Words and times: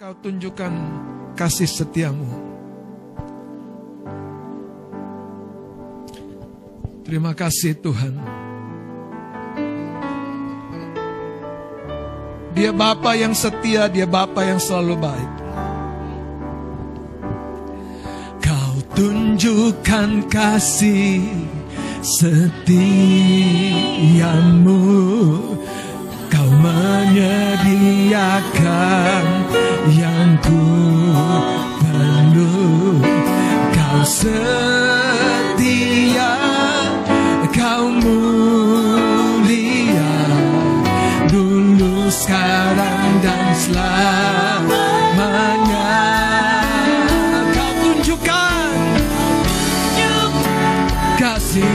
Kau 0.00 0.16
tunjukkan 0.16 0.72
kasih 1.36 1.68
setiamu. 1.68 2.24
Terima 7.04 7.36
kasih 7.36 7.76
Tuhan. 7.76 8.16
Dia 12.56 12.72
Bapa 12.72 13.12
yang 13.12 13.36
setia, 13.36 13.92
dia 13.92 14.08
Bapa 14.08 14.40
yang 14.40 14.56
selalu 14.56 14.96
baik. 15.04 15.32
Kau 18.40 18.80
tunjukkan 18.96 20.32
kasih 20.32 21.28
setiamu 22.00 23.20
menyediakan 26.60 29.24
yang 29.96 30.36
ku 30.44 30.60
perlu. 31.80 33.00
Kau 33.72 34.04
setia, 34.04 34.36
kau 37.48 37.88
mulia. 38.04 40.12
Dulu, 41.32 42.12
sekarang, 42.12 43.24
dan 43.24 43.56
selamanya. 43.56 44.84
Kau 47.56 47.72
tunjukkan 47.80 48.76
kasih 51.16 51.72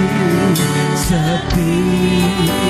setiamu 0.96 2.65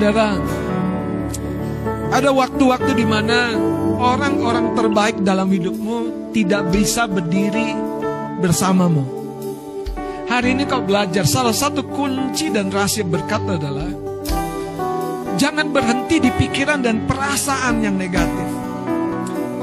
Saudara, 0.00 0.32
ada 2.08 2.32
waktu-waktu 2.32 2.96
di 2.96 3.04
mana 3.04 3.52
orang-orang 4.00 4.72
terbaik 4.72 5.20
dalam 5.20 5.52
hidupmu 5.52 6.32
tidak 6.32 6.72
bisa 6.72 7.04
berdiri 7.04 7.76
bersamamu. 8.40 9.04
Hari 10.24 10.56
ini 10.56 10.64
kau 10.64 10.80
belajar 10.80 11.28
salah 11.28 11.52
satu 11.52 11.84
kunci 11.84 12.48
dan 12.48 12.72
rahasia 12.72 13.04
berkat 13.04 13.44
adalah 13.44 13.92
jangan 15.36 15.68
berhenti 15.68 16.16
di 16.16 16.32
pikiran 16.32 16.80
dan 16.80 17.04
perasaan 17.04 17.84
yang 17.84 18.00
negatif. 18.00 18.48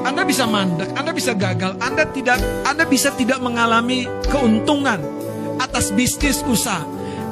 Anda 0.06 0.22
bisa 0.22 0.46
mandek, 0.46 0.94
Anda 0.94 1.18
bisa 1.18 1.34
gagal, 1.34 1.82
Anda 1.82 2.14
tidak 2.14 2.38
Anda 2.62 2.86
bisa 2.86 3.10
tidak 3.18 3.42
mengalami 3.42 4.06
keuntungan 4.30 5.02
atas 5.58 5.90
bisnis 5.98 6.46
usaha. 6.46 6.86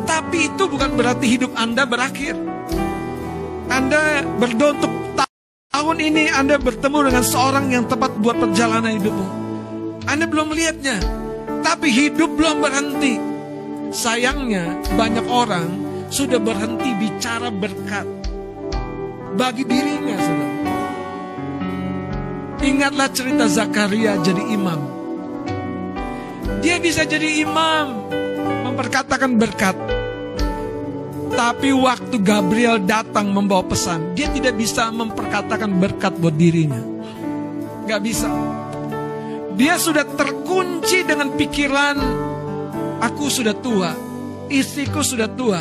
Tapi 0.09 0.49
itu 0.49 0.65
bukan 0.65 0.97
berarti 0.97 1.29
hidup 1.29 1.53
Anda 1.53 1.85
berakhir. 1.85 2.44
Anda 3.75 4.23
berdoa 4.39 4.71
untuk 4.71 4.93
tahun 5.67 5.97
ini 5.99 6.31
Anda 6.31 6.55
bertemu 6.55 7.11
dengan 7.11 7.23
seorang 7.27 7.65
yang 7.75 7.83
tepat 7.91 8.15
buat 8.23 8.39
perjalanan 8.39 8.95
hidupmu. 8.95 9.27
Anda 10.07 10.31
belum 10.31 10.55
melihatnya, 10.55 11.03
tapi 11.59 11.91
hidup 11.91 12.39
belum 12.39 12.63
berhenti. 12.63 13.19
Sayangnya 13.91 14.79
banyak 14.95 15.27
orang 15.27 15.67
sudah 16.07 16.39
berhenti 16.39 16.87
bicara 16.95 17.51
berkat 17.51 18.07
bagi 19.35 19.67
dirinya, 19.67 20.23
saudara. 20.23 20.55
Ingatlah 22.63 23.11
cerita 23.11 23.45
Zakaria 23.51 24.16
jadi 24.23 24.55
imam. 24.55 24.79
Dia 26.63 26.79
bisa 26.79 27.03
jadi 27.03 27.44
imam, 27.44 28.07
memperkatakan 28.71 29.35
berkat. 29.35 29.94
Tapi 31.35 31.75
waktu 31.75 32.16
Gabriel 32.23 32.79
datang 32.79 33.28
membawa 33.35 33.68
pesan, 33.68 34.16
dia 34.16 34.31
tidak 34.31 34.56
bisa 34.56 34.88
memperkatakan 34.88 35.68
berkat 35.68 36.16
buat 36.16 36.31
dirinya. 36.31 36.79
Gak 37.91 38.00
bisa. 38.00 38.31
Dia 39.59 39.75
sudah 39.75 40.07
terkunci 40.16 41.03
dengan 41.03 41.35
pikiran, 41.35 42.00
aku 43.03 43.28
sudah 43.28 43.51
tua, 43.51 43.91
istriku 44.47 45.03
sudah 45.03 45.28
tua. 45.28 45.59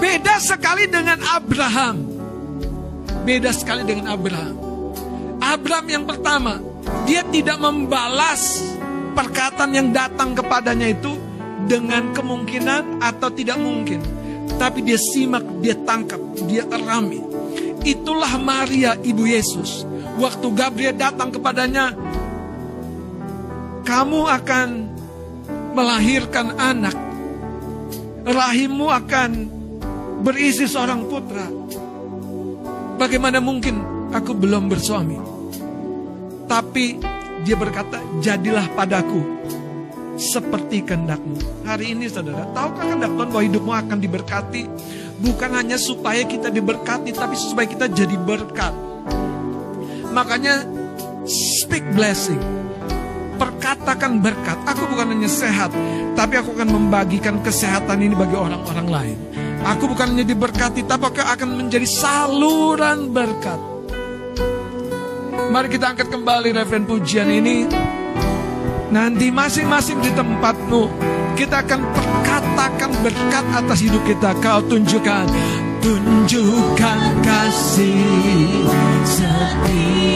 Beda 0.00 0.40
sekali 0.40 0.88
dengan 0.88 1.20
Abraham. 1.20 2.08
Beda 3.28 3.52
sekali 3.52 3.84
dengan 3.84 4.08
Abraham. 4.08 4.56
Abraham 5.36 5.86
yang 6.00 6.04
pertama, 6.08 6.64
dia 7.04 7.20
tidak 7.28 7.60
membalas 7.60 8.72
perkataan 9.12 9.76
yang 9.76 9.92
datang 9.92 10.32
kepadanya 10.32 10.96
itu 10.96 11.12
dengan 11.68 12.16
kemungkinan 12.16 13.04
atau 13.04 13.28
tidak 13.28 13.60
mungkin 13.60 14.21
tapi 14.56 14.84
dia 14.84 14.98
simak, 14.98 15.44
dia 15.60 15.76
tangkap, 15.84 16.20
dia 16.48 16.64
terami. 16.66 17.20
Itulah 17.82 18.38
Maria 18.38 18.94
ibu 19.02 19.26
Yesus. 19.26 19.84
Waktu 20.18 20.46
Gabriel 20.54 20.94
datang 20.94 21.34
kepadanya, 21.34 21.96
kamu 23.82 24.20
akan 24.28 24.68
melahirkan 25.74 26.54
anak. 26.56 26.94
Rahimmu 28.22 28.86
akan 28.86 29.30
berisi 30.22 30.70
seorang 30.70 31.10
putra. 31.10 31.48
Bagaimana 33.00 33.42
mungkin 33.42 33.82
aku 34.14 34.30
belum 34.30 34.70
bersuami? 34.70 35.18
Tapi 36.46 37.02
dia 37.42 37.58
berkata, 37.58 37.98
jadilah 38.22 38.70
padaku 38.78 39.42
seperti 40.16 40.84
kehendakmu. 40.84 41.38
Hari 41.64 41.96
ini 41.96 42.08
saudara, 42.08 42.44
tahukah 42.52 42.84
kehendak 42.84 43.10
Tuhan 43.16 43.28
bahwa 43.32 43.44
hidupmu 43.44 43.72
akan 43.72 43.98
diberkati? 44.00 44.62
Bukan 45.22 45.50
hanya 45.54 45.78
supaya 45.78 46.26
kita 46.26 46.50
diberkati, 46.50 47.14
tapi 47.14 47.34
supaya 47.38 47.66
kita 47.68 47.86
jadi 47.86 48.16
berkat. 48.18 48.74
Makanya 50.10 50.66
speak 51.24 51.86
blessing. 51.94 52.40
Perkatakan 53.38 54.20
berkat. 54.22 54.58
Aku 54.68 54.86
bukan 54.90 55.14
hanya 55.14 55.30
sehat, 55.30 55.72
tapi 56.14 56.38
aku 56.38 56.54
akan 56.54 56.68
membagikan 56.68 57.40
kesehatan 57.40 58.02
ini 58.02 58.14
bagi 58.14 58.36
orang-orang 58.36 58.88
lain. 58.90 59.18
Aku 59.62 59.86
bukan 59.86 60.14
hanya 60.14 60.26
diberkati, 60.26 60.82
tapi 60.86 61.06
aku 61.06 61.22
akan 61.22 61.48
menjadi 61.54 61.86
saluran 61.86 63.14
berkat. 63.14 63.58
Mari 65.54 65.68
kita 65.70 65.94
angkat 65.94 66.08
kembali 66.10 66.50
referen 66.54 66.84
pujian 66.88 67.30
ini. 67.30 67.68
Nanti 68.92 69.32
masing-masing 69.32 70.04
di 70.04 70.12
tempatmu 70.12 70.92
Kita 71.32 71.64
akan 71.64 71.80
perkatakan 71.96 72.92
berkat 73.00 73.40
atas 73.56 73.80
hidup 73.80 74.04
kita. 74.04 74.36
Kau 74.44 74.60
tunjukkan 74.68 75.24
Tunjukkan 75.80 77.00
kasih 77.24 78.68
setiamu 79.02 80.12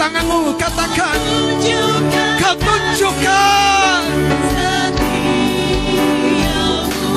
tanganmu, 0.00 0.56
katakan, 0.56 1.20
kau 2.40 2.56
tunjukkan. 2.56 4.02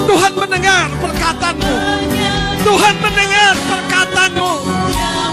Tuhan 0.04 0.34
mendengar 0.36 0.92
perkataanmu. 1.00 1.76
Tuhan 2.60 2.96
mendengar 3.00 3.56
perkataanmu. 3.72 4.52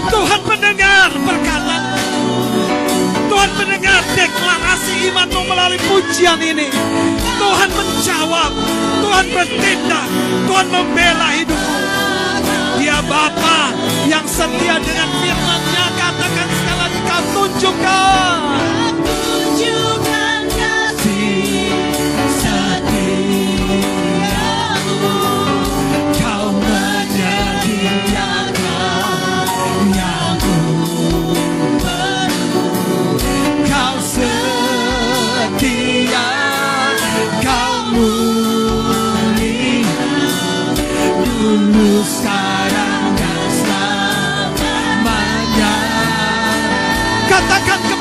Tuhan 0.07 0.41
mendengar 0.47 1.09
perkataanmu. 1.11 1.99
Tuhan 3.27 3.51
mendengar 3.59 3.99
deklarasi 4.15 5.11
imanmu 5.11 5.41
melalui 5.43 5.79
pujian 5.91 6.39
ini. 6.39 6.71
Tuhan 7.35 7.69
menjawab, 7.75 8.51
Tuhan 9.03 9.25
bertindak, 9.27 10.07
Tuhan 10.47 10.67
membela 10.71 11.35
hidupmu. 11.35 11.75
Dia 12.79 13.03
Bapa 13.03 13.75
yang 14.07 14.23
setia 14.23 14.79
dengan 14.79 15.09
firman-Nya. 15.19 15.60
Katakan 17.31 17.55
sekali 17.61 17.83
lagi, 17.83 17.83
kau 17.83 18.80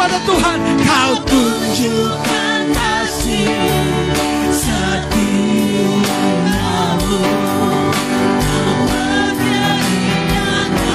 kepada 0.00 0.16
Tuhan. 0.24 0.58
Kau 0.80 1.12
tunjukkan 1.28 2.62
kasih. 2.72 3.52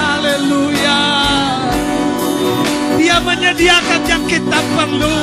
Haleluya. 0.02 1.02
Dia 2.98 3.22
menyediakan 3.22 4.02
yang 4.10 4.26
kita 4.26 4.58
perlu. 4.74 5.18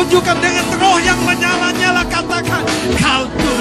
Tunjukkan 0.00 0.36
dengan 0.40 0.64
roh 0.80 0.96
yang 1.04 1.20
menyala-nyala 1.28 2.00
Katakan 2.08 2.64
kau 2.96 3.24
tunjukkan 3.36 3.59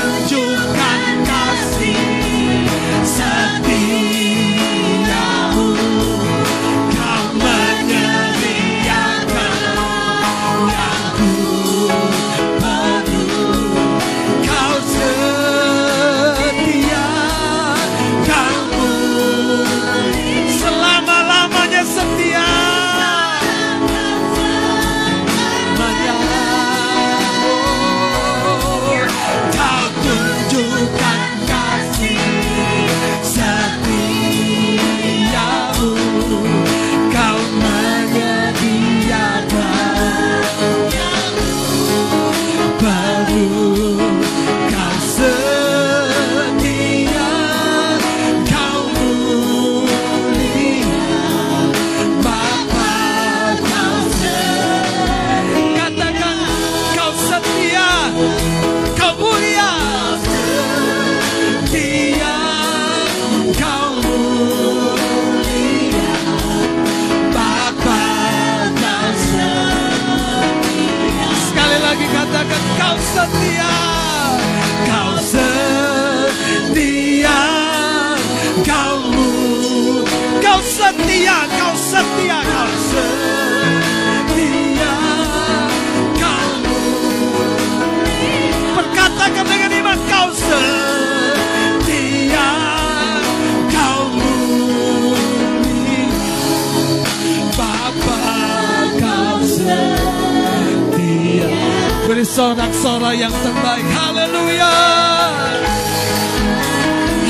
sorak-sorai 102.29 103.25
yang 103.25 103.33
terbaik. 103.33 103.85
Haleluya. 103.89 104.75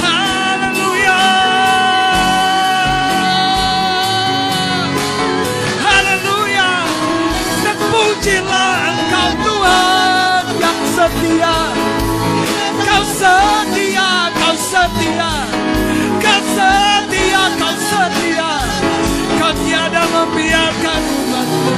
Haleluya. 0.04 1.22
Haleluya. 5.80 6.72
Dan 7.63 7.78
pujilah 7.80 8.75
engkau 8.92 9.30
Tuhan 9.40 10.44
yang 10.60 10.80
setia. 10.92 11.57
Kau 12.84 13.04
setia, 13.07 14.10
kau 14.36 14.56
setia. 14.60 15.31
Kau 16.19 16.42
setia, 16.44 17.44
kau 17.56 17.75
setia. 17.88 18.52
Kau 19.40 19.52
tiada 19.63 20.04
membiarkan 20.12 21.02
umatmu. 21.24 21.74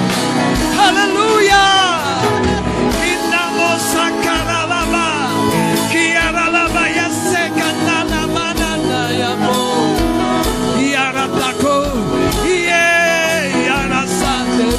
Haleluya 0.73 2.00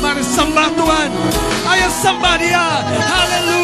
Mari 0.02 0.24
sembah 0.26 0.68
Tuhan 0.76 1.10
Ayo 1.62 1.88
sembah 1.88 2.34
dia 2.36 2.66
Haleluya 3.00 3.61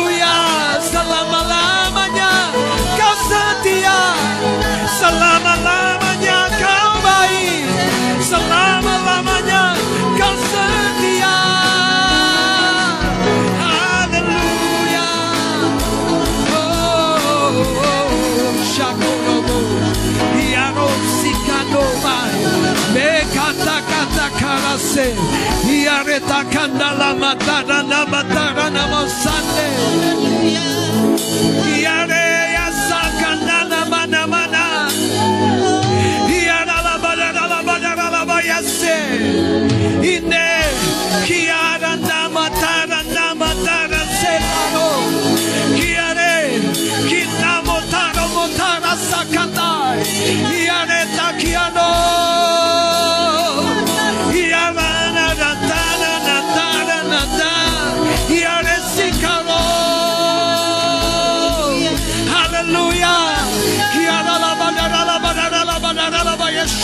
Iareta 26.19 26.43
kandala 26.53 27.15
matara 27.15 27.79
namatara 27.91 28.67
namosande 28.75 29.67
Iare 31.79 32.25
yasakandala 32.57 33.81
mana 33.91 34.27
mana 34.27 34.65
Iara 36.29 36.79
la 36.87 36.95
badara 37.03 37.45
la 37.53 37.61
badara 37.69 38.07
la 38.15 38.23
bayase 38.31 38.97
Ine 40.03 40.38
Kiara 40.38 40.38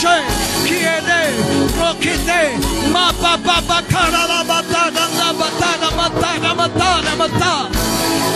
la 0.04 0.11
bayashe 0.11 0.44
Kiere 0.66 1.20
Rokite 1.78 2.40
Mapa 2.92 3.32
papa 3.44 3.78
kara 3.90 4.23
la 4.30 4.40
batara 4.44 5.04
la 5.18 5.28
batara 5.40 5.88
matara 5.99 6.54
matara 6.54 7.12
matara 7.20 7.70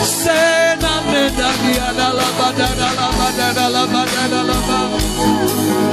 Sena 0.04 0.92
meda 1.10 1.50
kiara 1.62 2.08
la 2.18 2.28
badara 2.38 2.88
la 2.98 3.08
badara 3.18 3.66
la 3.74 3.86
badara 3.86 4.42
la 4.50 4.56
badara 4.68 5.87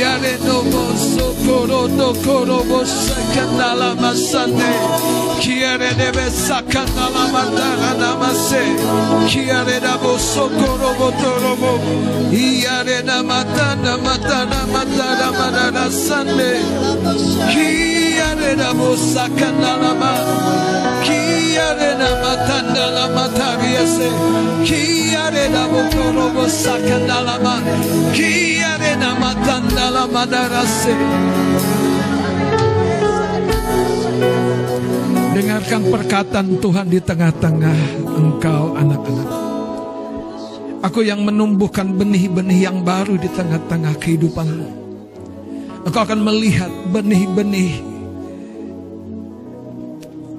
Yare 0.00 0.38
no 0.46 0.62
boso 0.70 1.26
koro 1.44 1.86
no 1.88 2.12
koro 2.24 2.58
bosa 2.70 3.16
kanala 3.34 3.94
masane. 3.96 4.70
Kiare 5.40 5.90
debe 5.98 6.26
sakana 6.30 7.06
matara 7.34 7.92
namase. 8.00 8.62
Kiare 9.30 9.80
da 9.80 9.96
boso 9.98 10.48
koro 10.58 10.90
botoro 10.98 11.52
bo 11.60 11.72
Iare 12.32 13.02
na 13.04 13.22
matana 13.22 13.96
matana 14.04 14.60
matara 14.72 15.28
matara 15.38 15.90
sane. 15.90 16.52
Kiare 17.52 18.56
da 18.56 18.72
bosa 18.74 19.28
kanala 19.38 19.92
ma. 20.00 20.12
Kiare 21.04 21.90
na 22.00 22.10
matanda 22.22 22.86
la 22.96 23.06
matariase 23.16 24.08
Kiare 24.66 25.44
da 25.54 25.64
botoro 25.72 26.26
bosa 26.34 26.74
kanala 26.88 27.36
ma. 27.42 27.54
Kiare 28.14 28.37
la 29.48 30.04
Nyatakan 35.68 35.82
perkataan 35.92 36.48
Tuhan 36.60 36.86
di 36.88 37.00
tengah-tengah 37.00 37.78
engkau 38.16 38.72
anak-anak. 38.76 39.30
Aku 40.80 41.04
yang 41.04 41.24
menumbuhkan 41.28 41.92
benih-benih 41.92 42.68
yang 42.68 42.80
baru 42.80 43.20
di 43.20 43.28
tengah-tengah 43.32 43.94
kehidupanmu. 44.00 44.68
Engkau 45.84 46.02
akan 46.04 46.20
melihat 46.24 46.72
benih-benih 46.88 47.84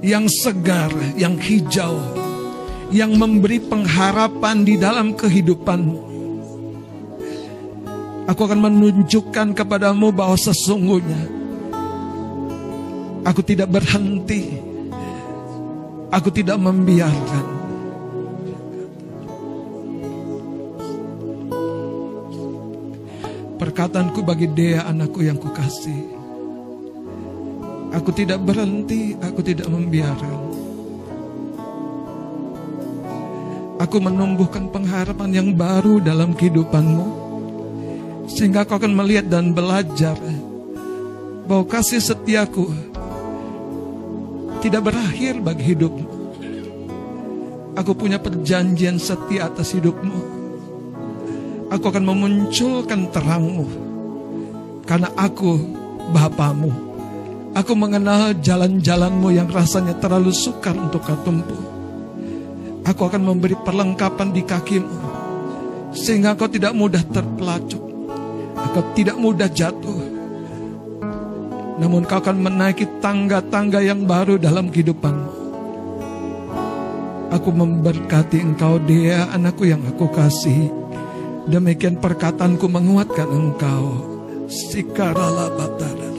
yang 0.01 0.25
segar, 0.31 0.89
yang 1.13 1.37
hijau, 1.37 1.99
yang 2.89 3.13
memberi 3.13 3.61
pengharapan 3.61 4.65
di 4.65 4.81
dalam 4.81 5.13
kehidupanmu. 5.13 6.08
Aku 8.29 8.45
akan 8.45 8.61
menunjukkan 8.61 9.57
kepadamu 9.57 10.13
bahwa 10.13 10.37
sesungguhnya 10.37 11.17
aku 13.25 13.41
tidak 13.41 13.73
berhenti. 13.73 14.53
Aku 16.13 16.29
tidak 16.29 16.61
membiarkan. 16.61 17.45
Perkataanku 23.57 24.21
bagi 24.21 24.45
Dea 24.53 24.85
anakku 24.85 25.25
yang 25.25 25.37
kukasih. 25.37 26.17
Aku 27.97 28.13
tidak 28.13 28.45
berhenti, 28.45 29.17
aku 29.17 29.41
tidak 29.41 29.69
membiarkan. 29.73 30.37
Aku 33.81 33.97
menumbuhkan 33.97 34.69
pengharapan 34.69 35.29
yang 35.33 35.49
baru 35.57 35.97
dalam 35.97 36.37
kehidupanmu. 36.37 37.28
Sehingga 38.29 38.63
kau 38.63 38.77
akan 38.77 38.93
melihat 38.93 39.25
dan 39.25 39.51
belajar 39.51 40.15
bahwa 41.49 41.65
kasih 41.65 41.97
setiaku 41.97 42.69
tidak 44.61 44.93
berakhir 44.93 45.41
bagi 45.41 45.73
hidupmu. 45.73 46.07
Aku 47.73 47.97
punya 47.97 48.21
perjanjian 48.21 49.01
setia 49.01 49.49
atas 49.49 49.73
hidupmu. 49.73 50.19
Aku 51.73 51.85
akan 51.89 52.05
memunculkan 52.05 53.09
terangmu. 53.09 53.65
Karena 54.85 55.09
aku 55.17 55.57
Bapamu. 56.09 56.73
Aku 57.53 57.73
mengenal 57.73 58.37
jalan-jalanmu 58.41 59.33
yang 59.33 59.49
rasanya 59.49 59.97
terlalu 59.97 60.29
sukar 60.33 60.77
untuk 60.77 61.01
kau. 61.01 61.57
Aku 62.85 63.01
akan 63.09 63.21
memberi 63.25 63.57
perlengkapan 63.57 64.29
di 64.33 64.41
kakimu. 64.45 64.97
Sehingga 65.93 66.37
kau 66.37 66.49
tidak 66.49 66.73
mudah 66.77 67.01
terpelacuk. 67.09 67.88
Kau 68.69 68.85
tidak 68.93 69.17
mudah 69.17 69.49
jatuh. 69.49 69.99
Namun 71.79 72.05
kau 72.05 72.21
akan 72.21 72.37
menaiki 72.37 73.01
tangga-tangga 73.01 73.81
yang 73.81 74.05
baru 74.05 74.37
dalam 74.37 74.69
kehidupanmu. 74.69 75.31
Aku 77.33 77.49
memberkati 77.49 78.41
engkau 78.41 78.77
dia 78.83 79.29
anakku 79.33 79.65
yang 79.65 79.81
aku 79.85 80.09
kasih. 80.13 80.69
Demikian 81.49 81.97
perkataanku 81.97 82.69
menguatkan 82.69 83.29
engkau. 83.29 83.85
Sikarala 84.45 85.49
batara. 85.53 86.09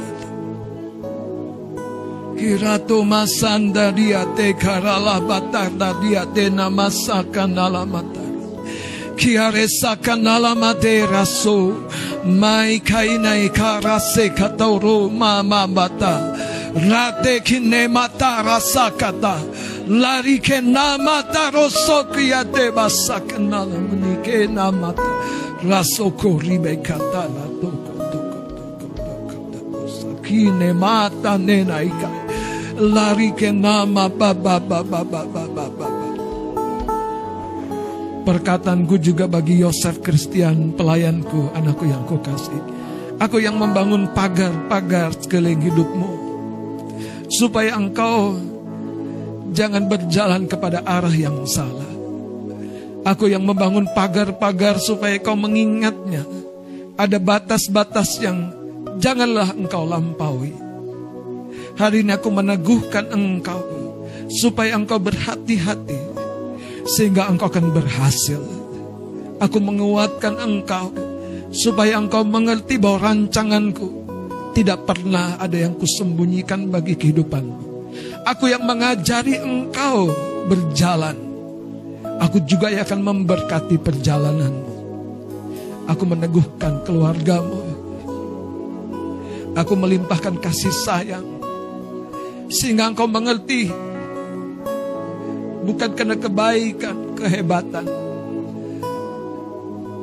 Kirato 2.41 3.05
masanda 3.05 3.93
dia 3.93 4.25
te 4.33 4.57
karala 4.57 5.21
batarda 5.21 5.93
dia 6.01 6.25
te 6.25 6.49
namasaka 6.49 7.45
nalamata. 7.45 8.25
Kiare 9.13 9.69
saka 9.69 10.17
nalamate 10.17 11.05
raso. 11.05 11.85
Mai 12.25 12.81
kaina 12.81 13.37
ikarase 13.47 14.29
katoro 14.37 15.11
mama 15.11 15.67
bata. 15.67 16.37
Rate 16.75 17.41
kine 17.45 17.89
mata 17.89 18.43
rasakata. 18.45 19.41
Lari 19.89 20.39
ke 20.39 20.61
namata 20.61 21.51
rosokia 21.51 22.45
te 22.53 22.71
basaka 22.71 23.39
nalamani 23.39 24.23
ke 24.23 24.47
namata. 24.47 25.11
Rasoko 25.65 26.39
ribe 26.41 26.77
katala 26.85 27.45
toko 27.61 27.93
toko 28.13 28.39
toko 28.57 28.87
toko 28.97 29.37
toko. 29.53 30.23
Kine 30.23 30.73
mata 30.75 31.39
nena 31.39 31.81
ikai 31.81 32.21
lari 32.95 33.33
ke 33.33 33.51
nama 33.53 34.09
baba 34.09 34.61
baba 34.61 34.85
baba 34.85 35.25
baba. 35.25 35.40
Perkataanku 38.31 38.95
juga 39.03 39.27
bagi 39.27 39.59
Yosef 39.59 39.99
Kristian 40.07 40.71
pelayanku, 40.79 41.51
anakku 41.51 41.83
yang 41.83 42.07
kukasih. 42.07 42.63
Aku 43.19 43.43
yang 43.43 43.59
membangun 43.59 44.07
pagar-pagar 44.15 45.11
sekeliling 45.19 45.59
hidupmu. 45.59 46.11
Supaya 47.27 47.75
engkau 47.75 48.39
jangan 49.51 49.91
berjalan 49.91 50.47
kepada 50.47 50.79
arah 50.87 51.11
yang 51.11 51.43
salah. 51.43 51.91
Aku 53.03 53.27
yang 53.27 53.43
membangun 53.43 53.91
pagar-pagar 53.99 54.79
supaya 54.79 55.19
kau 55.19 55.35
mengingatnya. 55.35 56.23
Ada 56.95 57.19
batas-batas 57.19 58.23
yang 58.23 58.55
janganlah 59.03 59.57
engkau 59.59 59.89
lampaui 59.89 60.53
Hari 61.81 62.05
ini 62.05 62.13
aku 62.13 62.29
meneguhkan 62.29 63.09
engkau 63.09 63.59
supaya 64.29 64.77
engkau 64.77 65.01
berhati-hati 65.01 66.10
sehingga 66.97 67.31
engkau 67.31 67.47
akan 67.47 67.71
berhasil. 67.71 68.41
Aku 69.41 69.59
menguatkan 69.63 70.37
engkau 70.37 70.93
supaya 71.51 71.97
engkau 71.97 72.27
mengerti 72.27 72.77
bahwa 72.77 73.11
rancanganku 73.11 73.89
tidak 74.53 74.85
pernah 74.85 75.39
ada 75.39 75.57
yang 75.57 75.79
kusembunyikan 75.79 76.69
bagi 76.69 76.99
kehidupanmu. 76.99 77.71
Aku 78.27 78.51
yang 78.51 78.67
mengajari 78.67 79.41
engkau 79.41 80.11
berjalan. 80.51 81.17
Aku 82.21 82.43
juga 82.45 82.69
yang 82.69 82.85
akan 82.85 83.01
memberkati 83.01 83.81
perjalananmu. 83.81 84.73
Aku 85.89 86.05
meneguhkan 86.05 86.85
keluargamu. 86.85 87.65
Aku 89.57 89.75
melimpahkan 89.75 90.39
kasih 90.39 90.71
sayang 90.71 91.27
sehingga 92.51 92.91
engkau 92.91 93.07
mengerti 93.07 93.71
bukan 95.65 95.91
karena 95.93 96.17
kebaikan, 96.17 97.17
kehebatan. 97.17 97.87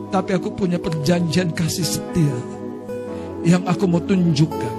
Tapi 0.08 0.32
aku 0.34 0.56
punya 0.56 0.80
perjanjian 0.80 1.52
kasih 1.52 1.84
setia 1.84 2.38
yang 3.44 3.64
aku 3.68 3.86
mau 3.86 4.00
tunjukkan. 4.02 4.76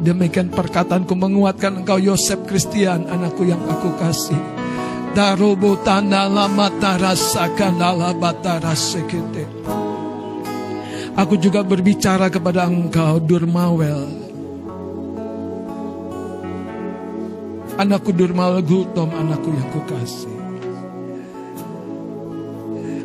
Demikian 0.00 0.48
perkataanku 0.48 1.12
menguatkan 1.12 1.84
engkau 1.84 2.00
Yosef 2.00 2.48
Kristian, 2.48 3.04
anakku 3.04 3.44
yang 3.44 3.60
aku 3.68 3.92
kasih. 4.00 4.40
Darobo 5.12 5.76
tanda 5.82 6.30
lama 6.30 6.70
tarasakan 6.78 7.82
batara 8.16 8.72
sekete. 8.72 9.44
Aku 11.18 11.34
juga 11.36 11.66
berbicara 11.66 12.30
kepada 12.30 12.64
engkau 12.70 13.18
Durmawel 13.18 14.29
Anakku 17.80 18.12
Durmal 18.12 18.60
Gultom, 18.60 19.08
anakku 19.08 19.48
yang 19.56 19.68
kukasih. 19.72 20.36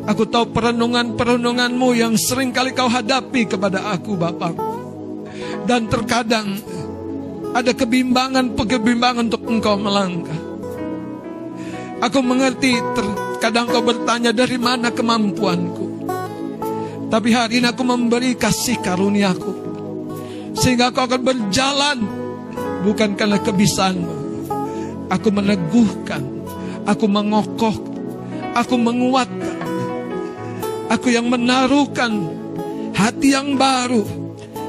Aku 0.04 0.28
tahu 0.28 0.52
perenungan-perenunganmu 0.52 1.96
yang 1.96 2.12
sering 2.20 2.52
kali 2.52 2.76
kau 2.76 2.84
hadapi 2.84 3.48
kepada 3.48 3.96
aku 3.96 4.20
Bapak. 4.20 4.52
Dan 5.64 5.88
terkadang 5.88 6.60
ada 7.56 7.72
kebimbangan-kebimbangan 7.72 9.32
untuk 9.32 9.48
engkau 9.48 9.80
melangkah. 9.80 10.40
Aku 12.04 12.20
mengerti 12.20 12.76
terkadang 12.92 13.72
kau 13.72 13.80
bertanya 13.80 14.36
dari 14.36 14.60
mana 14.60 14.92
kemampuanku. 14.92 15.86
Tapi 17.08 17.28
hari 17.32 17.64
ini 17.64 17.66
aku 17.72 17.80
memberi 17.80 18.36
kasih 18.36 18.76
karuniaku. 18.84 19.52
Sehingga 20.52 20.92
kau 20.92 21.08
akan 21.08 21.22
berjalan 21.24 21.98
bukan 22.84 23.16
karena 23.16 23.40
kebisaanmu. 23.40 24.25
Aku 25.06 25.30
meneguhkan, 25.30 26.22
aku 26.82 27.06
mengokoh, 27.06 27.74
aku 28.58 28.74
menguatkan. 28.74 29.54
Aku 30.86 31.10
yang 31.10 31.26
menaruhkan 31.26 32.30
hati 32.94 33.34
yang 33.34 33.58
baru, 33.58 34.06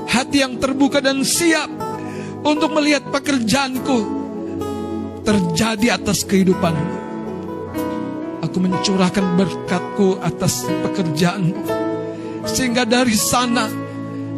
hati 0.10 0.42
yang 0.42 0.58
terbuka 0.58 0.98
dan 0.98 1.22
siap 1.22 1.70
untuk 2.42 2.74
melihat 2.74 3.06
pekerjaanku 3.14 4.00
terjadi 5.22 6.02
atas 6.02 6.26
kehidupanmu. 6.26 6.96
Aku 8.46 8.58
mencurahkan 8.62 9.26
berkatku 9.38 10.22
atas 10.22 10.66
pekerjaanmu. 10.66 11.54
Sehingga 12.48 12.88
dari 12.88 13.14
sana 13.14 13.68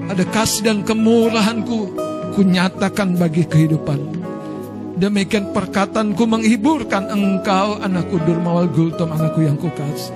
ada 0.10 0.26
kasih 0.26 0.66
dan 0.66 0.78
kemurahanku 0.82 1.94
kunyatakan 2.34 3.16
bagi 3.16 3.46
kehidupanmu. 3.46 4.19
Demikian 5.00 5.56
perkataanku 5.56 6.28
menghiburkan 6.28 7.08
engkau 7.08 7.80
anakku 7.80 8.20
Durmawal 8.20 8.68
Gultom 8.68 9.16
anakku 9.16 9.48
yang 9.48 9.56
kukasih. 9.56 10.12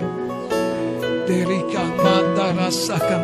Derika 1.23 1.87
mata 2.03 2.51
rasakan 2.51 3.21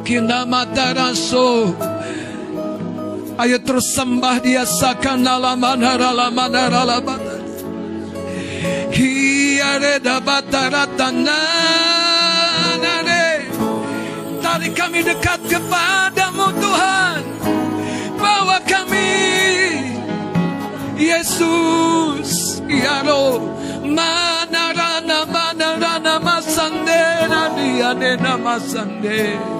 Kina 0.00 0.48
mata 0.48 0.96
raso 0.96 1.76
Ayo 3.36 3.60
terus 3.60 3.92
sembah 3.92 4.40
dia 4.40 4.64
sakana 4.64 5.36
la 5.36 5.52
manara 5.52 6.08
la 6.08 6.32
manara 6.32 6.88
la 6.88 6.98
manara. 7.04 7.44
Hiare 8.96 10.00
da 10.00 10.24
bataratana 10.24 11.40
Tarik 14.40 14.72
kami 14.72 15.04
dekat 15.04 15.40
kepadamu 15.52 16.48
Tuhan 16.64 17.05
Yesus 21.06 22.60
Ya 22.66 23.02
roh 23.06 23.38
Manarana 23.86 25.22
manarana 25.30 26.18
masandera 26.18 27.54
nama 28.18 28.58
masande. 28.58 29.56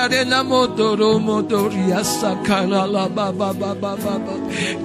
Arena 0.00 0.42
motoro 0.42 1.20
motoria 1.20 2.00
sakala 2.02 2.90
la 2.90 3.06
baba 3.06 3.52
baba 3.52 3.74
baba 3.74 4.34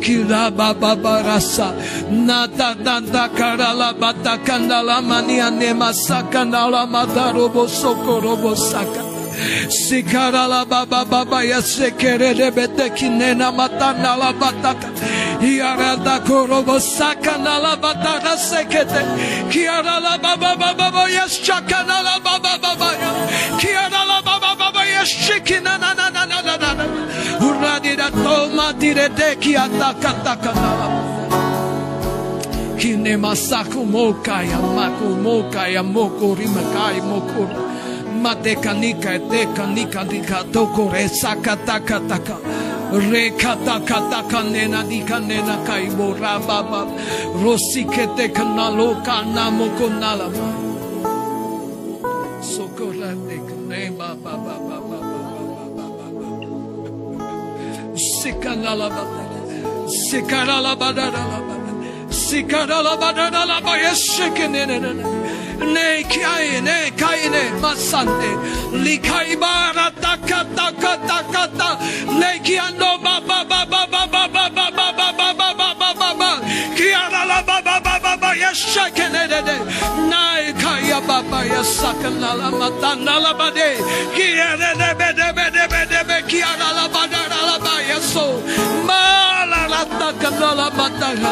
kila 0.03 0.51
baba 0.51 0.91
barasa 1.03 1.71
nata 2.11 2.75
nata 2.85 3.29
karala 3.37 3.89
bata 3.97 4.35
kandala 4.45 5.01
mania 5.01 5.49
nema 5.49 5.93
sakandala 5.93 6.83
matarobo 6.93 7.63
sokorobo 7.79 8.55
saka 8.57 9.04
Sikarala 9.69 10.65
baba 10.69 11.05
baba 11.05 11.43
ya 11.43 11.61
sekere 11.61 12.33
de 12.37 12.51
bete 12.51 12.89
kinena 12.95 13.51
matana 13.51 14.15
la 14.17 14.31
bataka. 14.33 14.87
Yarada 15.41 16.19
korobo 16.25 16.79
sakana 16.79 17.59
la 17.61 17.75
batana 17.75 18.37
sekete. 18.37 19.01
Kiara 19.51 19.99
la 20.01 20.17
baba 20.17 20.55
baba 20.55 21.09
ya 21.09 21.25
shakana 21.27 22.03
la 22.03 22.19
baba 22.19 22.57
baba. 22.61 22.89
Kiara 23.59 24.05
la 24.07 24.21
baba 24.21 24.55
baba 24.57 24.85
ya 24.85 25.03
shikina 25.05 25.77
na 25.79 25.93
na 25.93 26.09
na 26.09 26.25
na 26.25 26.41
na 26.41 26.55
na 26.57 26.73
na. 26.73 26.85
Uradi 27.39 27.95
da 27.97 28.09
toma 28.09 28.73
dire 28.79 29.09
de 29.09 29.35
ki 29.41 29.53
ataka 29.55 30.11
taka 30.23 30.53
na 30.53 30.71
la. 30.79 30.87
Kine 32.79 33.17
masaku 33.17 33.85
moka 33.85 34.43
ya 34.43 34.59
maku 34.59 35.07
moka 35.25 35.67
ya 35.67 35.81
moko 35.83 36.35
rimakai 36.35 37.01
moko 37.01 37.43
mateka 38.23 38.73
nika 38.73 39.13
eteka 39.19 39.63
nika 39.75 40.03
nika 40.03 40.43
toko 40.53 40.89
re 40.93 41.07
saka 41.07 41.55
taka 41.67 41.99
taka 42.09 42.37
re 43.11 43.29
kata 43.31 43.79
kata 43.89 44.23
kanena 44.31 44.83
dika 44.89 45.19
nena 45.19 45.57
kaibo 45.67 46.13
rababa 46.21 46.81
rosikete 47.43 48.25
kanalo 48.35 48.95
kanamo 49.05 49.67
konala 49.77 50.27
sokorande 52.41 53.37
kane 53.47 53.81
ba 53.97 54.09
ba 54.23 54.33
ba 54.45 54.55
ba 54.67 54.77
ba 54.89 54.99
ba 55.75 55.85
ba 55.97 56.07
ba 56.17 56.27
sikanala 57.97 58.87
ba 58.95 59.03
sikarala 60.09 60.75
badara 60.75 61.23
ba 61.31 61.55
sikarala 62.09 62.93
badara 63.01 63.57
ba 63.65 63.73
yeshikenene 63.83 65.14
ne 65.59 66.03
kai 66.03 66.61
ne 66.67 66.77
kai 67.01 67.29
ne 67.29 67.43
masante 67.61 68.31
likai 68.85 69.35
bara 69.39 69.87
taka 70.01 70.39
taka 70.57 70.93
taka 71.09 71.43
ta 71.57 71.69
lekiando 72.21 72.91
ba 73.03 73.15
ba 73.27 73.39
ba 73.49 73.61
ba 73.71 73.81
ba 73.91 74.03
ba 74.13 74.27
ba 74.35 74.45
ba 74.55 74.67
ba 74.77 74.87
ba 74.97 75.11
ba 75.17 75.33
ba 75.37 75.53
ba 75.59 75.69
ba 75.79 75.89
ba 75.99 76.09
ba 76.19 76.29
kiara 76.77 77.21
la 77.31 77.39
ba 77.49 77.57
ba 77.67 77.75
ba 77.85 77.95
ba 78.03 78.13
ba 78.21 78.29
yashakene 78.43 79.23
de 79.31 79.39
de 79.47 79.55
nai 80.11 80.53
kaya 80.61 80.99
ba 81.07 81.17
ba 81.31 81.39
yasakana 81.53 82.31
la 82.41 82.49
matana 82.59 83.15
la 83.25 83.33
ba 83.39 83.47
de 83.57 83.69
kiara 84.15 84.71
de 84.81 84.89
be 84.99 85.09
de 85.19 85.27
be 85.37 85.45
de 85.55 85.63
be 85.71 85.81
de 85.91 86.01
be 86.09 86.17
kiara 86.29 86.69
la 86.77 86.85
ba 86.93 87.03
da 87.13 87.21
la 87.49 87.57
ba 87.65 87.75
yaso 87.89 88.25
mala 88.87 89.61
la 89.73 89.81
taka 89.99 90.29
la 90.59 90.67
matana 90.79 91.31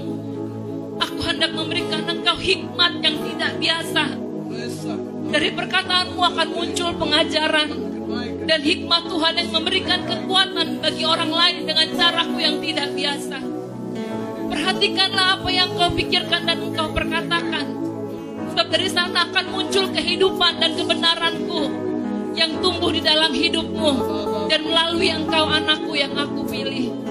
Hendak 1.41 1.57
memberikan 1.57 2.05
engkau 2.05 2.37
hikmat 2.37 3.01
yang 3.01 3.17
tidak 3.25 3.51
biasa. 3.57 4.03
Dari 5.33 5.49
perkataanmu 5.49 6.21
akan 6.21 6.47
muncul 6.53 6.93
pengajaran 6.93 7.69
dan 8.45 8.61
hikmat 8.61 9.09
Tuhan 9.09 9.33
yang 9.41 9.49
memberikan 9.49 10.05
kekuatan 10.05 10.85
bagi 10.85 11.01
orang 11.01 11.33
lain 11.33 11.65
dengan 11.65 11.97
caraku 11.97 12.37
yang 12.45 12.61
tidak 12.61 12.93
biasa. 12.93 13.41
Perhatikanlah 14.53 15.41
apa 15.41 15.49
yang 15.49 15.73
kau 15.73 15.89
pikirkan 15.89 16.45
dan 16.45 16.61
engkau 16.61 16.93
perkatakan. 16.93 17.65
Sebab 18.53 18.67
dari 18.69 18.89
sana 18.93 19.25
akan 19.25 19.45
muncul 19.49 19.89
kehidupan 19.97 20.61
dan 20.61 20.77
kebenaranku 20.77 21.61
yang 22.37 22.53
tumbuh 22.61 22.93
di 22.93 23.01
dalam 23.01 23.33
hidupmu 23.33 23.91
dan 24.45 24.61
melalui 24.61 25.09
engkau 25.09 25.49
anakku 25.49 25.97
yang 25.97 26.13
aku 26.13 26.45
pilih. 26.45 27.10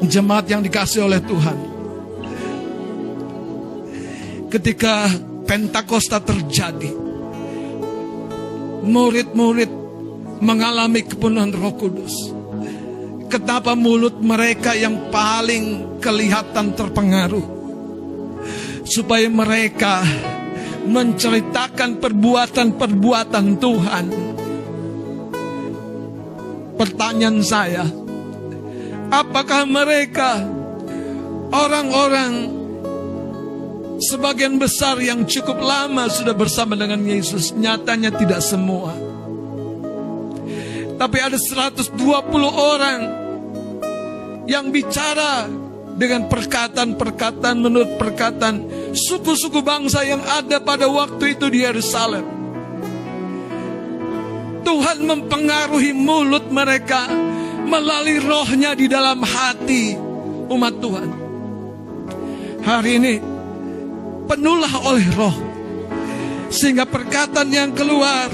Jemaat 0.00 0.48
yang 0.48 0.64
dikasih 0.64 1.04
oleh 1.04 1.20
Tuhan. 1.20 1.58
Ketika 4.48 5.06
Pentakosta 5.44 6.22
terjadi, 6.22 6.90
murid-murid 8.86 9.70
mengalami 10.40 11.04
kepenuhan 11.04 11.52
Roh 11.52 11.74
Kudus. 11.76 12.14
Kenapa 13.30 13.78
mulut 13.78 14.18
mereka 14.18 14.74
yang 14.74 15.12
paling 15.12 15.98
kelihatan 16.02 16.74
terpengaruh? 16.74 17.46
Supaya 18.82 19.30
mereka 19.30 20.02
menceritakan 20.88 22.02
perbuatan-perbuatan 22.02 23.46
Tuhan. 23.60 24.06
Pertanyaan 26.74 27.38
saya, 27.44 27.84
apakah 29.10 29.66
mereka 29.66 30.38
orang-orang 31.50 32.32
sebagian 34.00 34.56
besar 34.56 34.96
yang 35.02 35.26
cukup 35.26 35.58
lama 35.60 36.08
sudah 36.08 36.32
bersama 36.32 36.78
dengan 36.78 37.02
Yesus? 37.02 37.52
Nyatanya 37.52 38.14
tidak 38.14 38.40
semua. 38.40 38.94
Tapi 40.96 41.18
ada 41.18 41.36
120 41.36 41.96
orang 42.48 43.00
yang 44.46 44.68
bicara 44.68 45.48
dengan 45.96 46.28
perkataan-perkataan 46.28 47.56
menurut 47.60 48.00
perkataan 48.00 48.64
suku-suku 48.92 49.60
bangsa 49.60 50.04
yang 50.04 50.20
ada 50.24 50.60
pada 50.60 50.88
waktu 50.88 51.36
itu 51.36 51.48
di 51.52 51.64
Yerusalem. 51.64 52.24
Tuhan 54.60 55.08
mempengaruhi 55.08 55.96
mulut 55.96 56.52
mereka 56.52 57.08
melalui 57.68 58.18
rohnya 58.22 58.72
di 58.76 58.86
dalam 58.86 59.20
hati 59.24 59.96
umat 60.50 60.74
Tuhan. 60.78 61.08
Hari 62.60 62.90
ini 63.00 63.14
penuhlah 64.28 64.74
oleh 64.84 65.06
roh 65.16 65.36
sehingga 66.50 66.84
perkataan 66.84 67.50
yang 67.50 67.70
keluar 67.72 68.28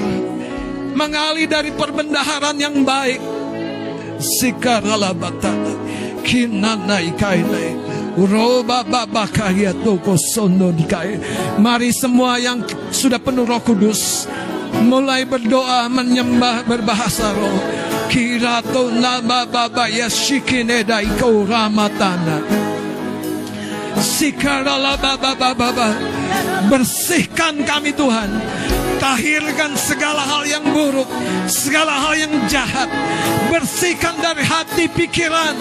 mengalir 0.96 1.46
dari 1.46 1.70
perbendaharaan 1.70 2.58
yang 2.58 2.82
baik. 2.82 3.20
Sikarala 4.16 5.12
batana 5.12 5.76
kinana 6.26 6.98
ikainai. 7.04 7.86
Roba 8.16 8.80
baba 8.80 9.28
kaya 9.28 9.76
toko 9.84 10.16
sono 10.16 10.72
dikai. 10.72 11.20
Mari 11.60 11.92
semua 11.92 12.40
yang 12.40 12.64
sudah 12.88 13.20
penuh 13.20 13.44
roh 13.44 13.60
kudus. 13.60 14.24
Mulai 14.88 15.28
berdoa 15.28 15.86
menyembah 15.92 16.64
berbahasa 16.64 17.36
roh. 17.36 17.60
Kirato 18.08 18.90
nama 18.90 19.46
baba 19.46 19.86
shikine 20.08 20.84
daiko 20.84 21.46
ramatana. 21.46 22.40
Sikarala 23.96 24.96
baba 25.00 25.34
baba 25.34 25.54
baba. 25.54 25.88
Bersihkan 26.70 27.64
kami 27.66 27.92
Tuhan. 27.92 28.30
Tahirkan 28.96 29.76
segala 29.76 30.24
hal 30.24 30.48
yang 30.48 30.64
buruk, 30.72 31.08
segala 31.46 31.92
hal 32.00 32.16
yang 32.16 32.32
jahat. 32.48 32.88
Bersihkan 33.52 34.16
dari 34.24 34.40
hati 34.40 34.88
pikiran, 34.88 35.52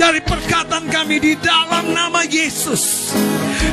dari 0.00 0.24
perkataan 0.24 0.88
kami 0.88 1.20
di 1.20 1.36
dalam 1.36 1.92
nama 1.92 2.24
Yesus. 2.24 3.12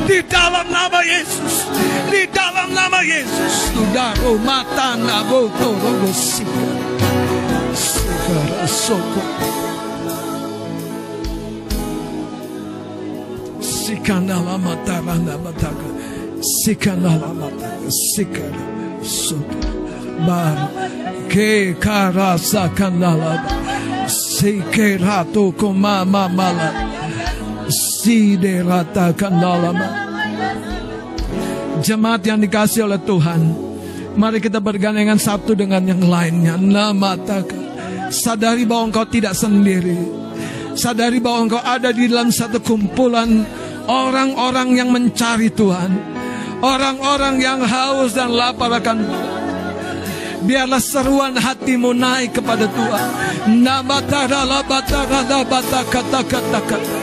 Di 0.03 0.19
dalam 0.27 0.67
nama 0.67 0.99
Yesus. 0.99 1.65
Di 2.11 2.27
dalam 2.29 2.75
nama 2.75 2.99
Yesus. 3.01 3.53
Tudaro 3.71 4.35
mata 4.43 4.99
naboto 4.99 5.73
rogo 5.73 6.11
soko 8.67 9.21
sikana 13.61 14.37
la 14.41 14.55
matara 14.57 15.15
na 15.17 15.35
mataka 15.37 15.89
sikana. 16.41 17.11
La 17.21 17.31
mataka 17.33 17.89
sikana 17.89 18.63
soko 19.01 19.59
bar 20.25 20.57
ke 21.29 21.75
kara 21.79 22.37
sakana 22.37 23.11
la 23.21 23.33
sikera 24.07 25.25
to 25.33 25.51
koma 25.53 26.05
mama 26.05 26.49
la 26.59 26.69
sidera 27.69 28.81
takana 28.95 29.53
la 29.63 29.71
jemaat 31.85 32.21
yang 32.25 32.41
dikasih 32.41 32.89
oleh 32.89 33.01
Tuhan. 33.05 33.41
Mari 34.15 34.39
kita 34.39 34.63
bergandengan 34.63 35.19
satu 35.19 35.53
dengan 35.53 35.83
yang 35.85 36.01
lainnya. 36.01 36.55
Nama 36.55 37.13
takkan. 37.19 37.64
Sadari 38.09 38.63
bahwa 38.65 38.89
engkau 38.91 39.05
tidak 39.07 39.33
sendiri. 39.33 39.97
Sadari 40.75 41.23
bahwa 41.23 41.49
engkau 41.49 41.61
ada 41.63 41.89
di 41.89 42.09
dalam 42.09 42.29
satu 42.29 42.59
kumpulan 42.59 43.45
orang-orang 43.87 44.69
yang 44.75 44.89
mencari 44.91 45.49
Tuhan. 45.53 45.91
Orang-orang 46.65 47.35
yang 47.37 47.61
haus 47.61 48.15
dan 48.15 48.33
lapar 48.33 48.71
akan 48.73 48.97
Tuhan. 49.05 49.35
Biarlah 50.45 50.77
seruan 50.77 51.33
hatimu 51.33 51.97
naik 51.97 52.37
kepada 52.37 52.69
Tuhan. 52.69 53.07
Nama 53.65 53.97
tarala 54.05 54.61
batara 54.61 55.41
bata 55.41 55.81
kata 55.89 56.21
kata 56.21 56.59
kata. 56.69 56.97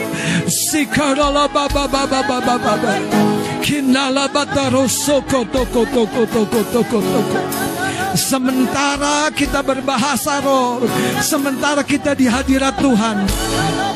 Toko 6.71 6.99
toko. 7.11 7.72
Sementara 8.13 9.33
kita 9.33 9.65
berbahasa 9.65 10.37
roh, 10.45 10.85
sementara 11.17 11.81
kita 11.81 12.13
di 12.13 12.29
hadirat 12.29 12.77
Tuhan, 12.77 13.25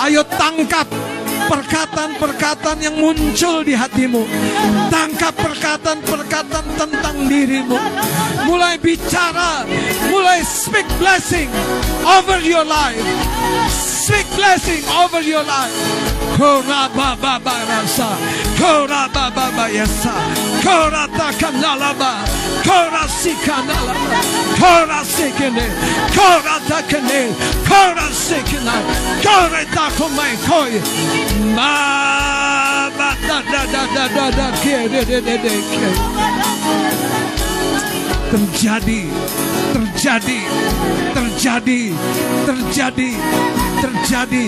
ayo 0.09 0.25
tangkap 0.25 0.89
perkataan-perkataan 1.47 2.81
yang 2.81 2.97
muncul 2.97 3.61
di 3.61 3.77
hatimu. 3.77 4.25
Tangkap 4.89 5.37
perkataan-perkataan 5.37 6.65
tentang 6.75 7.17
dirimu. 7.29 7.77
Mulai 8.49 8.81
bicara, 8.81 9.63
mulai 10.09 10.41
speak 10.41 10.89
blessing 10.97 11.47
over 12.03 12.41
your 12.41 12.65
life. 12.65 13.96
Speak 14.07 14.25
blessing 14.37 14.87
over 14.87 15.19
your 15.19 15.43
life. 15.43 15.75
Kora 16.37 16.87
terjadi, 39.77 40.41
terjadi, 41.13 41.81
terjadi, 42.49 43.11
terjadi. 43.77 44.45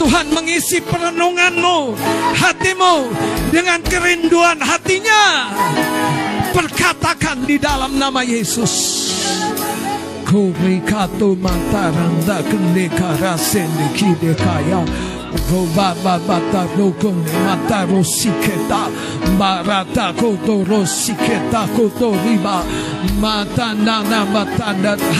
Tuhan 0.00 0.26
mengisi 0.32 0.80
perenunganmu, 0.80 1.92
hatimu 2.40 3.12
dengan 3.52 3.84
kerinduan 3.84 4.56
hatinya. 4.56 5.52
Perkatakan 6.56 7.44
di 7.44 7.60
dalam 7.60 8.00
nama 8.00 8.24
Yesus. 8.24 8.72
Kubrikato 10.24 11.36
mata 11.36 11.92
randa 11.92 12.40
kendeka 12.48 13.20
rasendi 13.20 13.86
kide 13.92 14.32
kaya. 14.32 14.80
Roba 15.50 15.94
babata 16.00 16.64
rokone 16.74 17.28
mata 17.44 17.84
rosiketa. 17.84 18.88
Marata 19.38 20.12
koto 20.16 20.64
koto 21.76 22.12
riba. 22.12 22.64
Na. 23.20 24.02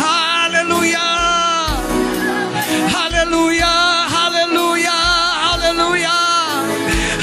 Hallelujah. 0.03 0.99
Hallelujah. 2.95 3.77
Hallelujah. 4.15 5.01
Hallelujah. 5.45 6.19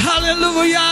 Hallelujah. 0.06 0.87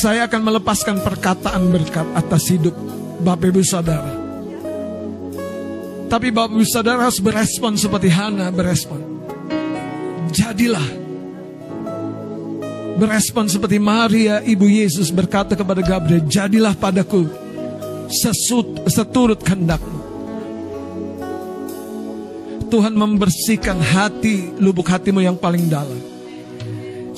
Saya 0.00 0.24
akan 0.24 0.40
melepaskan 0.48 1.04
perkataan 1.04 1.68
berkat 1.68 2.08
atas 2.16 2.48
hidup 2.48 2.72
Bapak 3.20 3.52
Ibu 3.52 3.60
Saudara. 3.60 4.08
Tapi 6.08 6.32
Bapak 6.32 6.56
Ibu 6.56 6.64
Saudara 6.64 7.04
harus 7.04 7.20
berespon 7.20 7.76
seperti 7.76 8.08
Hana 8.08 8.48
berespon. 8.48 8.96
Jadilah. 10.32 10.88
Berespon 12.96 13.44
seperti 13.52 13.76
Maria 13.76 14.40
Ibu 14.40 14.64
Yesus 14.64 15.12
berkata 15.12 15.52
kepada 15.52 15.84
Gabriel, 15.84 16.24
jadilah 16.24 16.72
padaku 16.72 17.28
sesut, 18.08 18.80
seturut 18.88 19.44
kehendakmu. 19.44 20.00
Tuhan 22.72 22.96
membersihkan 22.96 23.76
hati, 23.84 24.56
lubuk 24.56 24.88
hatimu 24.88 25.20
yang 25.20 25.36
paling 25.36 25.68
dalam. 25.68 26.09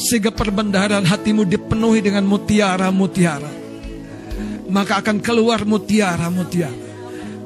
Sehingga 0.03 0.35
perbendaharaan 0.35 1.07
hatimu 1.07 1.47
dipenuhi 1.47 2.03
dengan 2.03 2.27
mutiara-mutiara. 2.27 3.51
Maka 4.67 4.99
akan 4.99 5.23
keluar 5.23 5.63
mutiara-mutiara. 5.63 6.75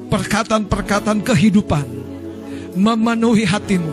Perkataan-perkataan 0.08 1.20
kehidupan. 1.20 1.84
Memenuhi 2.72 3.44
hatimu. 3.44 3.92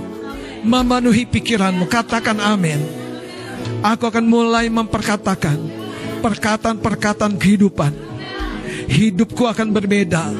Memenuhi 0.63 1.27
pikiranmu. 1.27 1.91
Katakan 1.91 2.39
amin. 2.39 2.79
Aku 3.83 4.07
akan 4.07 4.23
mulai 4.23 4.71
memperkatakan. 4.71 5.59
Perkataan-perkataan 6.23 7.35
kehidupan. 7.35 7.91
Hidupku 8.87 9.43
akan 9.43 9.75
berbeda. 9.75 10.31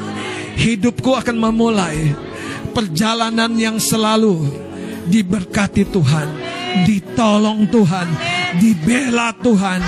Hidupku 0.54 1.12
akan 1.12 1.36
memulai 1.36 2.14
perjalanan 2.74 3.54
yang 3.54 3.78
selalu 3.78 4.50
diberkati 5.06 5.86
Tuhan, 5.86 6.28
ditolong 6.82 7.70
Tuhan, 7.70 8.08
dibela 8.58 9.30
Tuhan, 9.38 9.80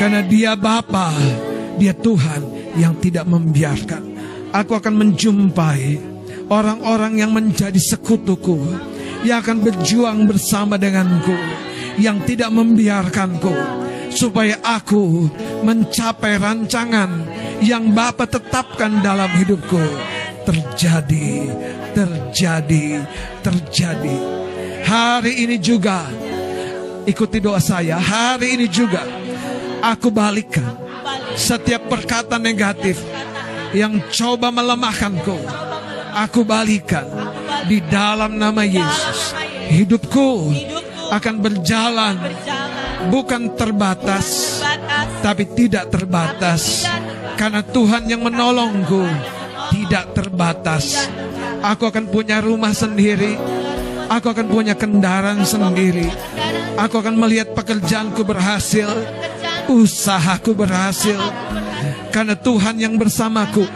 karena 0.00 0.20
Dia 0.24 0.56
Bapa, 0.56 1.12
Dia 1.76 1.92
Tuhan 1.92 2.72
yang 2.80 2.96
tidak 2.96 3.28
membiarkan. 3.28 4.02
Aku 4.50 4.74
akan 4.74 4.94
menjumpai 4.96 6.00
orang-orang 6.50 7.20
yang 7.20 7.30
menjadi 7.30 7.78
sekutuku, 7.78 8.58
yang 9.22 9.44
akan 9.44 9.60
berjuang 9.60 10.24
bersama 10.24 10.80
denganku, 10.80 11.36
yang 12.00 12.24
tidak 12.24 12.50
membiarkanku, 12.50 13.52
supaya 14.10 14.58
aku 14.64 15.28
mencapai 15.62 16.40
rancangan 16.40 17.28
yang 17.60 17.92
Bapa 17.92 18.26
tetapkan 18.26 19.04
dalam 19.04 19.30
hidupku. 19.36 19.84
Terjadi, 20.40 21.46
terjadi, 21.94 23.04
terjadi. 23.44 24.16
Hari 24.82 25.46
ini 25.46 25.60
juga, 25.60 26.08
ikuti 27.10 27.42
doa 27.42 27.58
saya. 27.58 27.98
Hari 27.98 28.54
ini 28.54 28.66
juga, 28.70 29.02
aku 29.82 30.14
balikkan 30.14 30.78
setiap 31.34 31.90
perkataan 31.90 32.38
negatif 32.38 33.02
yang 33.74 33.98
coba 34.14 34.54
melemahkanku. 34.54 35.38
Aku 36.10 36.42
balikan 36.42 37.06
Di 37.70 37.78
dalam 37.86 38.34
nama 38.34 38.66
Yesus. 38.66 39.36
Hidupku 39.70 40.50
akan 41.14 41.34
berjalan 41.38 42.18
bukan 43.12 43.54
terbatas, 43.54 44.58
tapi 45.22 45.46
tidak 45.54 45.92
terbatas. 45.92 46.88
Karena 47.38 47.62
Tuhan 47.62 48.10
yang 48.10 48.26
menolongku 48.26 49.06
tidak 49.70 50.16
terbatas. 50.18 51.06
Aku 51.62 51.86
akan 51.86 52.10
punya 52.10 52.42
rumah 52.42 52.74
sendiri. 52.74 53.38
Aku 54.10 54.34
akan 54.34 54.50
punya 54.50 54.74
kendaraan 54.74 55.46
sendiri. 55.46 56.10
Aku 56.80 56.94
akan 57.00 57.16
melihat 57.20 57.52
pekerjaanku 57.52 58.24
berhasil. 58.24 58.88
Usahaku 59.68 60.56
berhasil. 60.56 61.20
Karena 62.08 62.34
Tuhan 62.34 62.80
yang 62.80 62.96
bersamaku 62.96 63.68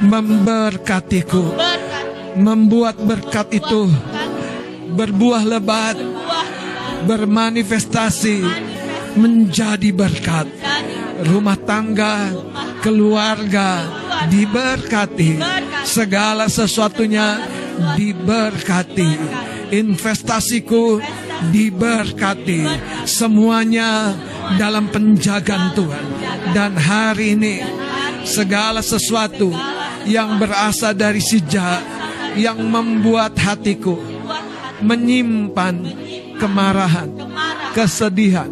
memberkatiku. 0.00 1.58
Membuat 2.36 3.00
berkat 3.00 3.48
itu 3.56 3.88
berbuah 4.96 5.44
lebat, 5.44 5.96
bermanifestasi, 7.08 8.44
menjadi 9.16 9.90
berkat. 9.92 10.48
Rumah 11.16 11.56
tangga, 11.64 12.28
keluarga 12.84 13.88
diberkati, 14.28 15.40
segala 15.84 16.48
sesuatunya 16.52 17.40
diberkati, 17.96 19.10
investasiku 19.72 21.00
diberkati, 21.50 22.64
semuanya 23.08 24.14
dalam 24.56 24.88
penjagaan 24.88 25.74
Tuhan. 25.74 26.04
Dan 26.54 26.78
hari 26.78 27.34
ini 27.34 27.60
segala 28.26 28.82
sesuatu 28.82 29.50
yang 30.06 30.38
berasal 30.38 30.94
dari 30.94 31.18
sejak 31.18 31.82
yang 32.38 32.60
membuat 32.62 33.34
hatiku 33.40 33.96
menyimpan 34.84 35.74
kemarahan, 36.36 37.08
kesedihan, 37.72 38.50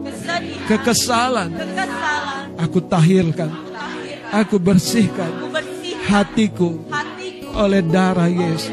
kekesalan. 0.66 1.52
Aku 2.54 2.80
tahirkan, 2.80 3.50
aku 4.32 4.56
bersihkan 4.56 5.28
hatiku 6.08 6.80
oleh 7.54 7.84
darah 7.84 8.30
Yesus. 8.30 8.72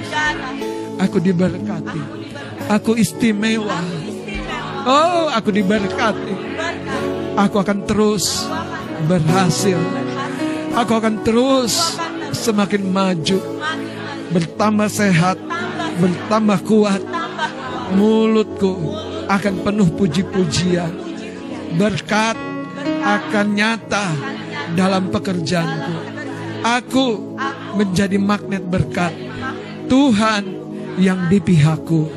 Aku 1.01 1.17
diberkati, 1.17 2.01
aku 2.69 2.93
istimewa. 2.95 4.00
Oh, 4.81 5.29
aku 5.29 5.49
diberkati. 5.53 6.33
Aku 7.37 7.61
akan 7.61 7.85
terus 7.85 8.45
berhasil. 9.05 9.77
Aku 10.71 10.97
akan 10.97 11.21
terus 11.21 11.99
semakin 12.31 12.87
maju, 12.87 13.39
bertambah 14.31 14.89
sehat, 14.89 15.37
bertambah 15.99 16.59
kuat. 16.63 17.01
Mulutku 17.91 18.79
akan 19.27 19.55
penuh 19.67 19.89
puji-pujian. 19.99 20.91
Berkat 21.75 22.39
akan 23.03 23.47
nyata 23.51 24.15
dalam 24.75 25.11
pekerjaanku. 25.11 25.95
Aku 26.61 27.35
menjadi 27.75 28.15
magnet 28.15 28.63
berkat. 28.63 29.11
Tuhan 29.91 30.43
yang 30.95 31.27
di 31.27 31.43
pihakku 31.43 32.07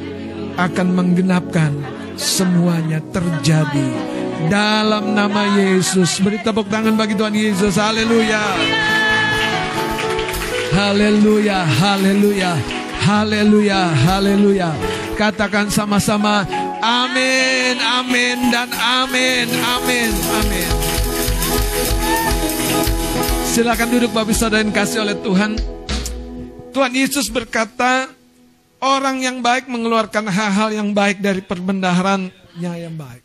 akan 0.55 0.88
menggenapkan 0.94 1.94
semuanya 2.16 2.98
terjadi 3.12 3.88
dalam 4.48 5.14
nama 5.14 5.46
Yesus. 5.59 6.18
Beri 6.20 6.40
tepuk 6.40 6.66
tangan 6.68 6.94
bagi 6.94 7.14
Tuhan 7.14 7.35
Yesus. 7.35 7.77
Haleluya. 7.79 8.42
Haleluya, 10.74 11.62
haleluya, 11.62 12.59
haleluya, 13.07 13.94
haleluya. 13.94 14.74
Katakan 15.14 15.70
sama-sama 15.70 16.42
amin, 16.83 17.79
amin 17.79 18.38
dan 18.50 18.68
amin, 18.74 19.46
amin, 19.55 20.11
amin. 20.42 20.72
Silakan 23.55 23.87
duduk 23.87 24.11
Bapak 24.11 24.35
Saudara 24.35 24.66
yang 24.66 24.74
kasih 24.74 25.07
oleh 25.07 25.14
Tuhan. 25.22 25.55
Tuhan 26.74 26.90
Yesus 26.90 27.31
berkata, 27.31 28.11
orang 28.85 29.25
yang 29.25 29.40
baik 29.40 29.64
mengeluarkan 29.64 30.29
hal-hal 30.29 30.68
yang 30.77 30.92
baik 30.92 31.25
dari 31.25 31.40
perbendaharannya 31.40 32.73
yang 32.77 32.92
baik. 32.92 33.25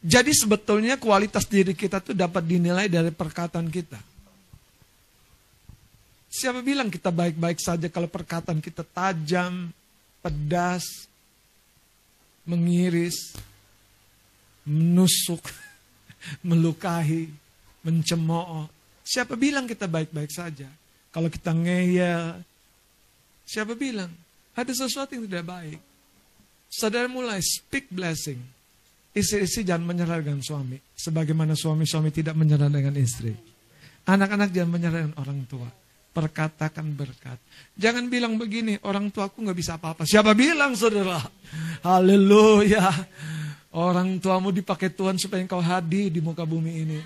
Jadi 0.00 0.32
sebetulnya 0.32 0.96
kualitas 0.96 1.44
diri 1.44 1.76
kita 1.76 2.00
tuh 2.00 2.16
dapat 2.16 2.44
dinilai 2.44 2.88
dari 2.88 3.12
perkataan 3.12 3.68
kita. 3.68 4.00
Siapa 6.28 6.64
bilang 6.64 6.90
kita 6.90 7.14
baik-baik 7.14 7.60
saja 7.62 7.86
kalau 7.88 8.10
perkataan 8.10 8.58
kita 8.58 8.82
tajam, 8.82 9.70
pedas, 10.18 11.06
mengiris, 12.44 13.32
menusuk, 14.64 15.40
melukai, 16.48 17.28
mencemooh. 17.84 18.68
Siapa 19.04 19.36
bilang 19.36 19.68
kita 19.68 19.84
baik-baik 19.84 20.32
saja? 20.32 20.68
Kalau 21.14 21.30
kita 21.30 21.54
ngeyel, 21.54 22.42
siapa 23.46 23.76
bilang? 23.78 24.23
Ada 24.54 24.86
sesuatu 24.86 25.18
yang 25.18 25.26
tidak 25.26 25.46
baik. 25.50 25.78
Saudara 26.70 27.06
mulai 27.10 27.42
speak 27.42 27.90
blessing. 27.90 28.38
Istri-istri 29.14 29.62
jangan 29.62 29.86
menyerah 29.94 30.18
dengan 30.18 30.42
suami. 30.42 30.78
Sebagaimana 30.94 31.54
suami-suami 31.54 32.10
tidak 32.10 32.34
menyerah 32.34 32.66
dengan 32.66 32.94
istri. 32.98 33.30
Anak-anak 34.06 34.50
jangan 34.50 34.70
menyerah 34.74 35.00
dengan 35.06 35.16
orang 35.22 35.40
tua. 35.46 35.70
Perkatakan 36.14 36.86
berkat. 36.94 37.38
Jangan 37.74 38.06
bilang 38.06 38.38
begini, 38.38 38.78
orang 38.86 39.10
tuaku 39.10 39.42
nggak 39.42 39.58
bisa 39.58 39.78
apa-apa. 39.78 40.06
Siapa 40.06 40.34
bilang 40.34 40.74
saudara? 40.78 41.18
Haleluya. 41.82 42.90
Orang 43.74 44.22
tuamu 44.22 44.54
dipakai 44.54 44.94
Tuhan 44.94 45.18
supaya 45.18 45.42
engkau 45.42 45.58
hadir 45.58 46.10
di 46.10 46.22
muka 46.22 46.46
bumi 46.46 46.86
ini. 46.86 46.98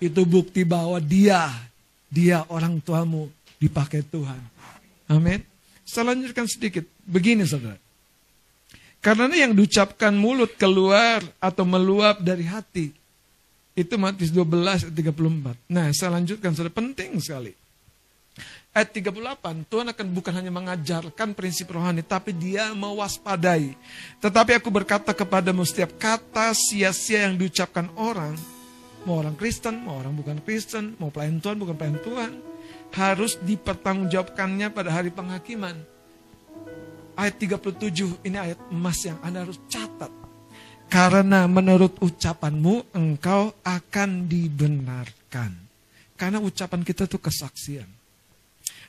Itu 0.00 0.28
bukti 0.28 0.64
bahwa 0.64 1.00
dia, 1.00 1.48
dia 2.08 2.44
orang 2.52 2.80
tuamu 2.80 3.28
dipakai 3.60 4.04
Tuhan. 4.04 4.40
Amin. 5.08 5.40
Saya 5.90 6.14
lanjutkan 6.14 6.46
sedikit. 6.46 6.86
Begini 7.02 7.42
saudara. 7.42 7.74
Karena 9.02 9.26
yang 9.34 9.58
diucapkan 9.58 10.14
mulut 10.14 10.54
keluar 10.54 11.18
atau 11.42 11.66
meluap 11.66 12.22
dari 12.22 12.46
hati. 12.46 12.94
Itu 13.74 13.98
Matius 13.98 14.30
12 14.30 14.86
ayat 14.86 14.94
34. 14.94 15.66
Nah 15.66 15.90
saya 15.90 16.14
lanjutkan 16.14 16.54
saudara. 16.54 16.70
Penting 16.70 17.18
sekali. 17.18 17.50
Ayat 18.70 18.94
38, 18.94 19.66
Tuhan 19.66 19.90
akan 19.90 20.06
bukan 20.14 20.30
hanya 20.30 20.54
mengajarkan 20.54 21.34
prinsip 21.34 21.74
rohani, 21.74 22.06
tapi 22.06 22.30
dia 22.30 22.70
mewaspadai. 22.70 23.74
Tetapi 24.22 24.62
aku 24.62 24.70
berkata 24.70 25.10
kepadamu 25.10 25.66
setiap 25.66 25.98
kata 25.98 26.54
sia-sia 26.54 27.26
yang 27.26 27.34
diucapkan 27.34 27.90
orang, 27.98 28.38
mau 29.02 29.18
orang 29.18 29.34
Kristen, 29.34 29.82
mau 29.82 29.98
orang 29.98 30.14
bukan 30.14 30.38
Kristen, 30.46 30.94
mau 31.02 31.10
pelayan 31.10 31.42
Tuhan, 31.42 31.58
bukan 31.58 31.74
pelayan 31.74 31.98
Tuhan, 31.98 32.30
harus 32.94 33.38
dipertanggungjawabkannya 33.42 34.70
pada 34.74 34.90
hari 34.90 35.10
penghakiman. 35.14 35.78
Ayat 37.14 37.36
37, 37.36 38.24
ini 38.24 38.36
ayat 38.38 38.58
emas 38.72 38.98
yang 39.04 39.18
Anda 39.20 39.44
harus 39.44 39.60
catat. 39.68 40.08
Karena 40.90 41.46
menurut 41.46 42.00
ucapanmu, 42.02 42.96
engkau 42.96 43.54
akan 43.62 44.26
dibenarkan. 44.26 45.52
Karena 46.18 46.42
ucapan 46.42 46.82
kita 46.82 47.06
itu 47.06 47.18
kesaksian 47.20 48.00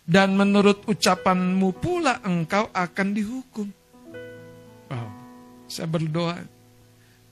dan 0.06 0.34
menurut 0.34 0.82
ucapanmu 0.90 1.78
pula 1.78 2.22
engkau 2.26 2.70
akan 2.74 3.08
dihukum. 3.14 3.68
Wow, 4.90 5.10
saya 5.70 5.88
berdoa 5.88 6.42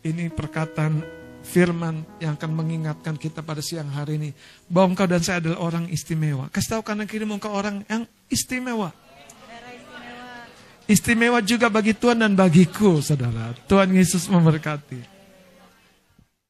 ini 0.05 0.31
perkataan 0.31 1.03
firman 1.49 2.05
yang 2.21 2.37
akan 2.37 2.51
mengingatkan 2.53 3.17
kita 3.17 3.41
pada 3.41 3.65
siang 3.65 3.89
hari 3.89 4.21
ini 4.21 4.29
bahwa 4.69 4.93
engkau 4.93 5.09
dan 5.09 5.25
saya 5.25 5.41
adalah 5.41 5.59
orang 5.65 5.89
istimewa. 5.89 6.45
Kasih 6.53 6.77
tahu 6.77 6.81
kanan 6.85 7.09
kiri 7.09 7.25
engkau 7.25 7.49
orang 7.49 7.81
yang 7.89 8.05
istimewa. 8.29 8.93
Istimewa 10.89 11.37
juga 11.45 11.69
bagi 11.69 11.93
Tuhan 11.93 12.17
dan 12.17 12.33
bagiku, 12.33 12.97
saudara. 13.01 13.53
Tuhan 13.69 13.93
Yesus 13.93 14.25
memberkati. 14.25 15.18